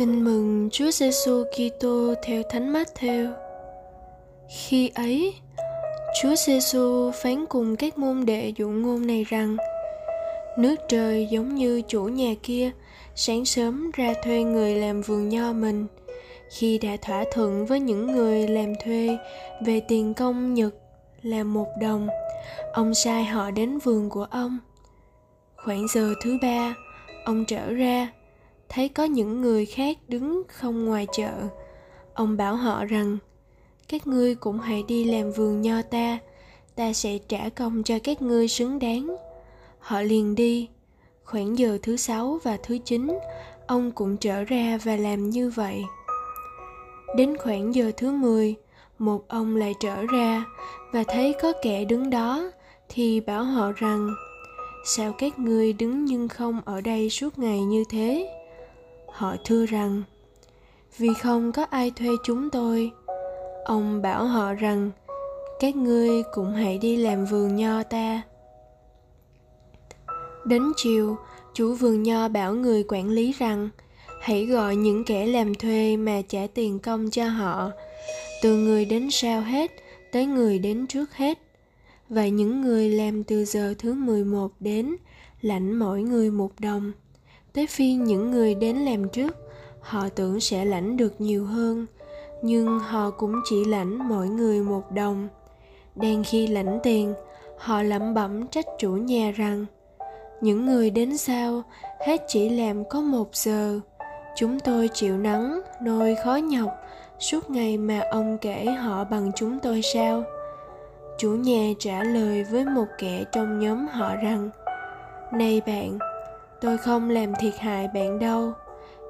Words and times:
Tin 0.00 0.24
mừng 0.24 0.68
Chúa 0.72 0.90
Giêsu 0.90 1.44
Kitô 1.44 2.14
theo 2.22 2.42
Thánh 2.50 2.72
Matthew. 2.72 3.32
Khi 4.48 4.90
ấy, 4.94 5.34
Chúa 6.22 6.34
Giêsu 6.34 7.10
phán 7.10 7.46
cùng 7.46 7.76
các 7.76 7.98
môn 7.98 8.24
đệ 8.26 8.52
dụ 8.56 8.68
ngôn 8.68 9.06
này 9.06 9.24
rằng: 9.24 9.56
Nước 10.58 10.76
trời 10.88 11.28
giống 11.30 11.54
như 11.54 11.82
chủ 11.88 12.04
nhà 12.04 12.34
kia, 12.42 12.70
sáng 13.14 13.44
sớm 13.44 13.90
ra 13.94 14.14
thuê 14.24 14.42
người 14.42 14.74
làm 14.74 15.02
vườn 15.02 15.28
nho 15.28 15.52
mình. 15.52 15.86
Khi 16.50 16.78
đã 16.78 16.96
thỏa 17.02 17.24
thuận 17.32 17.66
với 17.66 17.80
những 17.80 18.12
người 18.12 18.48
làm 18.48 18.72
thuê 18.84 19.18
về 19.66 19.80
tiền 19.88 20.14
công 20.14 20.54
nhật 20.54 20.74
là 21.22 21.44
một 21.44 21.68
đồng, 21.80 22.08
ông 22.72 22.94
sai 22.94 23.24
họ 23.24 23.50
đến 23.50 23.78
vườn 23.78 24.10
của 24.10 24.26
ông. 24.30 24.58
Khoảng 25.56 25.86
giờ 25.94 26.14
thứ 26.22 26.38
ba, 26.42 26.74
ông 27.24 27.44
trở 27.44 27.72
ra 27.72 28.08
thấy 28.70 28.88
có 28.88 29.04
những 29.04 29.40
người 29.40 29.66
khác 29.66 29.98
đứng 30.08 30.42
không 30.48 30.84
ngoài 30.84 31.06
chợ. 31.12 31.32
Ông 32.14 32.36
bảo 32.36 32.56
họ 32.56 32.84
rằng, 32.84 33.18
các 33.88 34.06
ngươi 34.06 34.34
cũng 34.34 34.58
hãy 34.60 34.82
đi 34.88 35.04
làm 35.04 35.32
vườn 35.32 35.62
nho 35.62 35.82
ta 35.82 36.18
ta 36.74 36.92
sẽ 36.92 37.18
trả 37.28 37.48
công 37.48 37.82
cho 37.82 37.98
các 38.04 38.22
ngươi 38.22 38.48
xứng 38.48 38.78
đáng. 38.78 39.16
Họ 39.78 40.00
liền 40.02 40.34
đi. 40.34 40.68
Khoảng 41.24 41.58
giờ 41.58 41.78
thứ 41.82 41.96
sáu 41.96 42.38
và 42.42 42.58
thứ 42.62 42.78
chín, 42.84 43.18
ông 43.66 43.92
cũng 43.92 44.16
trở 44.16 44.44
ra 44.44 44.78
và 44.84 44.96
làm 44.96 45.30
như 45.30 45.50
vậy. 45.50 45.82
Đến 47.16 47.36
khoảng 47.36 47.74
giờ 47.74 47.92
thứ 47.96 48.12
mười, 48.12 48.54
một 48.98 49.28
ông 49.28 49.56
lại 49.56 49.74
trở 49.80 50.06
ra 50.06 50.44
và 50.92 51.04
thấy 51.08 51.34
có 51.42 51.52
kẻ 51.62 51.84
đứng 51.84 52.10
đó, 52.10 52.50
thì 52.88 53.20
bảo 53.20 53.44
họ 53.44 53.72
rằng, 53.72 54.14
sao 54.84 55.12
các 55.18 55.38
ngươi 55.38 55.72
đứng 55.72 56.04
nhưng 56.04 56.28
không 56.28 56.60
ở 56.64 56.80
đây 56.80 57.10
suốt 57.10 57.38
ngày 57.38 57.60
như 57.60 57.84
thế? 57.90 58.39
Họ 59.12 59.36
thưa 59.44 59.66
rằng, 59.66 60.02
vì 60.98 61.08
không 61.14 61.52
có 61.52 61.66
ai 61.70 61.90
thuê 61.90 62.08
chúng 62.24 62.50
tôi, 62.50 62.90
ông 63.64 64.02
bảo 64.02 64.24
họ 64.24 64.54
rằng, 64.54 64.90
các 65.60 65.76
ngươi 65.76 66.22
cũng 66.34 66.54
hãy 66.54 66.78
đi 66.78 66.96
làm 66.96 67.24
vườn 67.24 67.56
nho 67.56 67.82
ta. 67.82 68.22
Đến 70.44 70.62
chiều, 70.76 71.16
chủ 71.54 71.74
vườn 71.74 72.02
nho 72.02 72.28
bảo 72.28 72.54
người 72.54 72.84
quản 72.88 73.08
lý 73.08 73.32
rằng, 73.38 73.68
hãy 74.20 74.46
gọi 74.46 74.76
những 74.76 75.04
kẻ 75.04 75.26
làm 75.26 75.54
thuê 75.54 75.96
mà 75.96 76.22
trả 76.28 76.46
tiền 76.54 76.78
công 76.78 77.10
cho 77.10 77.28
họ, 77.28 77.70
từ 78.42 78.56
người 78.56 78.84
đến 78.84 79.10
sau 79.10 79.40
hết 79.40 79.70
tới 80.12 80.26
người 80.26 80.58
đến 80.58 80.86
trước 80.86 81.14
hết, 81.14 81.38
và 82.08 82.28
những 82.28 82.60
người 82.60 82.90
làm 82.90 83.24
từ 83.24 83.44
giờ 83.44 83.74
thứ 83.78 83.94
11 83.94 84.52
đến 84.60 84.96
lãnh 85.40 85.78
mỗi 85.78 86.02
người 86.02 86.30
một 86.30 86.50
đồng 86.58 86.92
tới 87.52 87.66
phiên 87.66 88.04
những 88.04 88.30
người 88.30 88.54
đến 88.54 88.76
làm 88.76 89.08
trước, 89.08 89.36
họ 89.80 90.08
tưởng 90.08 90.40
sẽ 90.40 90.64
lãnh 90.64 90.96
được 90.96 91.20
nhiều 91.20 91.44
hơn, 91.44 91.86
nhưng 92.42 92.78
họ 92.78 93.10
cũng 93.10 93.34
chỉ 93.44 93.64
lãnh 93.64 94.08
mỗi 94.08 94.28
người 94.28 94.60
một 94.60 94.92
đồng. 94.92 95.28
Đang 95.94 96.24
khi 96.24 96.46
lãnh 96.46 96.78
tiền, 96.82 97.14
họ 97.58 97.82
lẩm 97.82 98.14
bẩm 98.14 98.46
trách 98.46 98.66
chủ 98.78 98.90
nhà 98.90 99.30
rằng, 99.36 99.66
những 100.40 100.66
người 100.66 100.90
đến 100.90 101.16
sau, 101.16 101.62
hết 102.06 102.24
chỉ 102.28 102.48
làm 102.48 102.84
có 102.88 103.00
một 103.00 103.34
giờ. 103.36 103.80
Chúng 104.36 104.60
tôi 104.60 104.88
chịu 104.94 105.18
nắng, 105.18 105.60
nôi 105.82 106.16
khó 106.24 106.36
nhọc, 106.36 106.70
suốt 107.18 107.50
ngày 107.50 107.76
mà 107.76 108.00
ông 108.10 108.38
kể 108.38 108.64
họ 108.64 109.04
bằng 109.04 109.30
chúng 109.36 109.58
tôi 109.58 109.82
sao? 109.82 110.22
Chủ 111.18 111.30
nhà 111.30 111.72
trả 111.78 112.04
lời 112.04 112.44
với 112.44 112.64
một 112.64 112.86
kẻ 112.98 113.24
trong 113.32 113.58
nhóm 113.58 113.86
họ 113.86 114.16
rằng, 114.16 114.50
này 115.32 115.62
bạn 115.66 115.98
tôi 116.60 116.78
không 116.78 117.10
làm 117.10 117.32
thiệt 117.40 117.54
hại 117.58 117.88
bạn 117.94 118.18
đâu. 118.18 118.52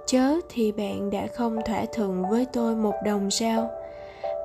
Chớ 0.07 0.35
thì 0.49 0.73
bạn 0.73 1.11
đã 1.11 1.27
không 1.35 1.59
thỏa 1.65 1.85
thuận 1.93 2.25
với 2.31 2.47
tôi 2.53 2.75
một 2.75 2.95
đồng 3.05 3.31
sao. 3.31 3.71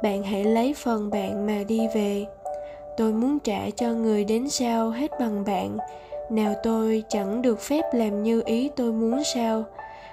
Bạn 0.03 0.23
hãy 0.23 0.43
lấy 0.43 0.73
phần 0.77 1.09
bạn 1.09 1.45
mà 1.45 1.63
đi 1.67 1.87
về. 1.95 2.25
Tôi 2.97 3.13
muốn 3.13 3.39
trả 3.39 3.69
cho 3.75 3.87
người 3.87 4.23
đến 4.23 4.49
sau 4.49 4.89
hết 4.89 5.11
bằng 5.19 5.43
bạn. 5.45 5.77
Nào 6.29 6.53
tôi 6.63 7.03
chẳng 7.09 7.41
được 7.41 7.59
phép 7.59 7.83
làm 7.93 8.23
như 8.23 8.41
ý 8.45 8.69
tôi 8.75 8.91
muốn 8.91 9.23
sao? 9.23 9.63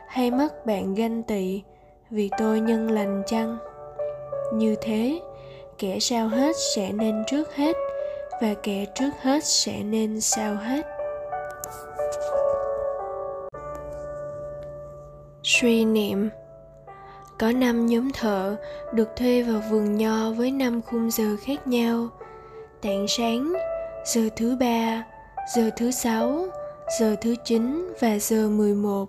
Hay 0.08 0.30
mất 0.30 0.66
bạn 0.66 0.94
ganh 0.94 1.22
tị 1.22 1.62
vì 2.10 2.30
tôi 2.38 2.60
nhân 2.60 2.90
lành 2.90 3.22
chăng? 3.26 3.58
Như 4.54 4.74
thế, 4.80 5.20
kẻ 5.78 5.98
sau 6.00 6.28
hết 6.28 6.56
sẽ 6.74 6.92
nên 6.92 7.24
trước 7.26 7.54
hết 7.54 7.76
và 8.42 8.54
kẻ 8.62 8.84
trước 8.94 9.10
hết 9.20 9.44
sẽ 9.44 9.82
nên 9.82 10.20
sau 10.20 10.54
hết. 10.54 10.86
Suy 15.42 15.84
niệm. 15.84 16.28
Có 17.38 17.52
năm 17.52 17.86
nhóm 17.86 18.10
thợ 18.12 18.56
được 18.92 19.08
thuê 19.16 19.42
vào 19.42 19.62
vườn 19.70 19.96
nho 19.96 20.30
với 20.30 20.50
năm 20.50 20.82
khung 20.82 21.10
giờ 21.10 21.36
khác 21.44 21.66
nhau. 21.66 22.08
Tạng 22.82 23.06
sáng, 23.08 23.52
giờ 24.04 24.28
thứ 24.36 24.56
ba, 24.60 25.04
giờ 25.54 25.70
thứ 25.76 25.90
sáu, 25.90 26.46
giờ 27.00 27.16
thứ 27.20 27.34
chín 27.44 27.94
và 28.00 28.18
giờ 28.18 28.48
11 28.48 29.08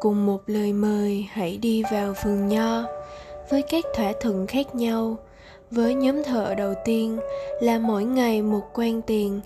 cùng 0.00 0.26
một 0.26 0.42
lời 0.46 0.72
mời, 0.72 1.26
hãy 1.32 1.56
đi 1.56 1.82
vào 1.92 2.14
vườn 2.24 2.48
nho 2.48 2.84
với 3.50 3.62
các 3.62 3.84
thỏa 3.94 4.12
thuận 4.20 4.46
khác 4.46 4.74
nhau. 4.74 5.16
Với 5.70 5.94
nhóm 5.94 6.24
thợ 6.24 6.54
đầu 6.54 6.74
tiên 6.84 7.18
là 7.60 7.78
mỗi 7.78 8.04
ngày 8.04 8.42
một 8.42 8.62
quan 8.74 9.02
tiền. 9.02 9.40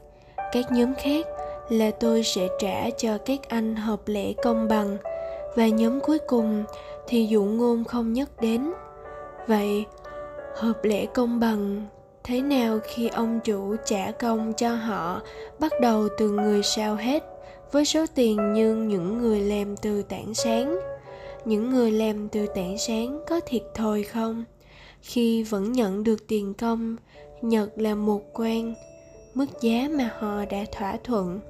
Các 0.53 0.73
nhóm 0.73 0.95
khác 0.95 1.27
là 1.69 1.91
tôi 1.91 2.23
sẽ 2.23 2.49
trả 2.59 2.91
cho 2.99 3.19
các 3.19 3.49
anh 3.49 3.77
hợp 3.77 4.01
lệ 4.07 4.33
công 4.43 4.69
bằng 4.69 4.97
và 5.57 5.69
nhóm 5.69 6.01
cuối 6.01 6.19
cùng 6.27 6.65
thì 7.07 7.27
dụ 7.27 7.45
ngôn 7.45 7.85
không 7.85 8.13
nhắc 8.13 8.29
đến. 8.41 8.73
Vậy, 9.47 9.85
hợp 10.57 10.85
lẽ 10.85 11.07
công 11.07 11.41
bằng, 11.41 11.87
thế 12.25 12.43
nào 12.43 12.79
khi 12.85 13.09
ông 13.09 13.41
chủ 13.45 13.77
trả 13.85 14.11
công 14.11 14.53
cho 14.57 14.75
họ 14.75 15.23
bắt 15.59 15.73
đầu 15.81 16.09
từ 16.19 16.31
người 16.31 16.63
sao 16.63 16.95
hết 16.95 17.25
với 17.73 17.85
số 17.85 18.07
tiền 18.15 18.53
như 18.53 18.75
những 18.75 19.19
người 19.19 19.41
làm 19.41 19.77
từ 19.77 20.03
tảng 20.03 20.35
sáng? 20.35 20.79
Những 21.45 21.71
người 21.71 21.93
làm 21.93 22.29
từ 22.29 22.47
tảng 22.47 22.79
sáng 22.79 23.21
có 23.29 23.41
thiệt 23.47 23.63
thòi 23.75 24.03
không? 24.03 24.45
Khi 25.01 25.43
vẫn 25.43 25.73
nhận 25.73 26.05
được 26.05 26.29
tiền 26.29 26.55
công, 26.55 26.97
nhật 27.43 27.71
là 27.77 27.95
một 27.95 28.21
quan, 28.33 28.75
mức 29.35 29.47
giá 29.61 29.89
mà 29.91 30.11
họ 30.19 30.45
đã 30.51 30.65
thỏa 30.73 30.97
thuận 31.05 31.41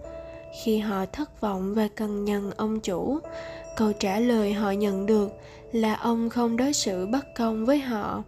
khi 0.62 0.78
họ 0.78 1.06
thất 1.06 1.40
vọng 1.40 1.74
và 1.74 1.88
cần 1.96 2.24
nhận 2.24 2.50
ông 2.56 2.80
chủ. 2.80 3.18
Câu 3.76 3.92
trả 3.92 4.18
lời 4.18 4.52
họ 4.52 4.70
nhận 4.70 5.06
được 5.06 5.30
là 5.72 5.94
ông 5.94 6.30
không 6.30 6.56
đối 6.56 6.72
xử 6.72 7.06
bất 7.06 7.26
công 7.36 7.66
với 7.66 7.78
họ. 7.78 8.22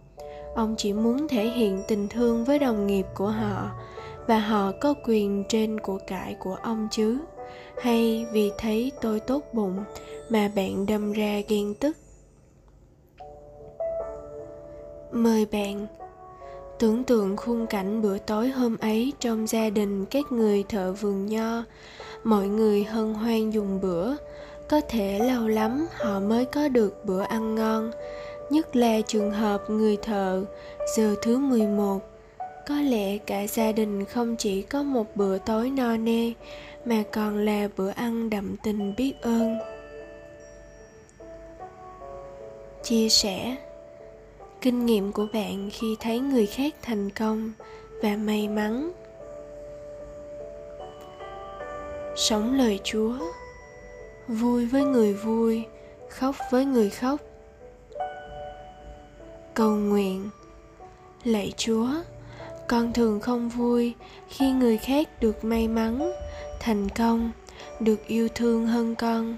Ông 0.55 0.75
chỉ 0.77 0.93
muốn 0.93 1.27
thể 1.27 1.47
hiện 1.47 1.83
tình 1.87 2.07
thương 2.07 2.45
với 2.45 2.59
đồng 2.59 2.87
nghiệp 2.87 3.05
của 3.15 3.27
họ, 3.27 3.71
và 4.27 4.39
họ 4.39 4.71
có 4.81 4.93
quyền 5.05 5.43
trên 5.49 5.79
của 5.79 5.97
cải 6.07 6.35
của 6.39 6.55
ông 6.55 6.87
chứ. 6.91 7.17
Hay 7.81 8.25
vì 8.33 8.51
thấy 8.57 8.91
tôi 9.01 9.19
tốt 9.19 9.43
bụng 9.53 9.83
mà 10.29 10.51
bạn 10.55 10.85
đâm 10.85 11.13
ra 11.13 11.41
ghen 11.47 11.73
tức. 11.73 11.97
Mời 15.11 15.45
bạn. 15.45 15.87
Tưởng 16.79 17.03
tượng 17.03 17.37
khung 17.37 17.67
cảnh 17.67 18.01
bữa 18.01 18.17
tối 18.17 18.49
hôm 18.49 18.77
ấy 18.77 19.13
trong 19.19 19.47
gia 19.47 19.69
đình 19.69 20.05
các 20.05 20.31
người 20.31 20.63
thợ 20.63 20.93
vườn 20.93 21.25
nho 21.25 21.63
mọi 22.23 22.47
người 22.47 22.83
hân 22.83 23.13
hoan 23.13 23.51
dùng 23.51 23.81
bữa. 23.81 24.15
Có 24.67 24.81
thể 24.89 25.19
lâu 25.19 25.47
lắm 25.47 25.87
họ 25.93 26.19
mới 26.19 26.45
có 26.45 26.67
được 26.67 27.05
bữa 27.05 27.21
ăn 27.21 27.55
ngon. 27.55 27.91
Nhất 28.49 28.75
là 28.75 29.01
trường 29.07 29.31
hợp 29.31 29.69
người 29.69 29.97
thợ, 29.97 30.45
giờ 30.97 31.15
thứ 31.21 31.37
11 31.37 31.99
có 32.69 32.75
lẽ 32.75 33.17
cả 33.17 33.47
gia 33.47 33.71
đình 33.71 34.05
không 34.05 34.35
chỉ 34.35 34.61
có 34.61 34.83
một 34.83 35.15
bữa 35.15 35.37
tối 35.37 35.69
no 35.69 35.97
nê, 35.97 36.33
mà 36.85 37.03
còn 37.11 37.45
là 37.45 37.67
bữa 37.77 37.89
ăn 37.89 38.29
đậm 38.29 38.55
tình 38.63 38.93
biết 38.97 39.13
ơn. 39.21 39.57
Chia 42.83 43.09
sẻ. 43.09 43.55
Kinh 44.61 44.85
nghiệm 44.85 45.11
của 45.11 45.27
bạn 45.33 45.69
khi 45.73 45.95
thấy 45.99 46.19
người 46.19 46.45
khác 46.45 46.75
thành 46.81 47.09
công 47.09 47.51
và 48.01 48.15
may 48.15 48.47
mắn 48.47 48.91
sống 52.19 52.53
lời 52.53 52.79
chúa. 52.83 53.13
Vui 54.27 54.65
với 54.65 54.83
người 54.83 55.13
vui, 55.13 55.65
khóc 56.09 56.35
với 56.51 56.65
người 56.65 56.89
khóc. 56.89 57.19
Cầu 59.53 59.71
nguyện. 59.71 60.29
Lạy 61.23 61.53
chúa, 61.57 61.87
con 62.67 62.93
thường 62.93 63.19
không 63.19 63.49
vui 63.49 63.93
khi 64.29 64.51
người 64.51 64.77
khác 64.77 65.07
được 65.21 65.43
may 65.43 65.67
mắn, 65.67 66.11
thành 66.59 66.89
công, 66.89 67.31
được 67.79 68.07
yêu 68.07 68.27
thương 68.35 68.67
hơn 68.67 68.95
con. 68.95 69.37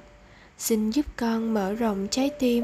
Xin 0.58 0.90
giúp 0.90 1.06
con 1.18 1.54
mở 1.54 1.74
rộng 1.74 2.08
trái 2.12 2.30
tim, 2.40 2.64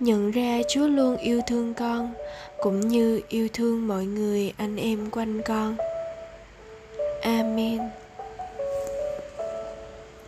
nhận 0.00 0.30
ra 0.30 0.58
chúa 0.68 0.88
luôn 0.88 1.16
yêu 1.16 1.40
thương 1.46 1.74
con, 1.74 2.14
cũng 2.62 2.80
như 2.80 3.20
yêu 3.28 3.48
thương 3.52 3.88
mọi 3.88 4.04
người 4.04 4.52
anh 4.56 4.76
em 4.76 5.10
quanh 5.10 5.42
con. 5.46 5.76
Amen. 7.22 7.80